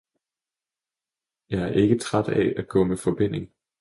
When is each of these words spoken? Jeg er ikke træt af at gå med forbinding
Jeg 1.49 1.61
er 1.63 1.67
ikke 1.67 1.99
træt 1.99 2.27
af 2.29 2.53
at 2.57 2.67
gå 2.67 2.83
med 2.83 2.97
forbinding 2.97 3.51